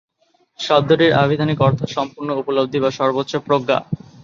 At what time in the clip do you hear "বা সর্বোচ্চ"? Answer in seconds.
2.83-3.33